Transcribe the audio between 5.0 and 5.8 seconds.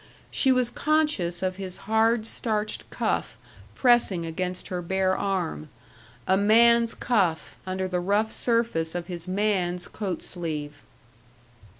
arm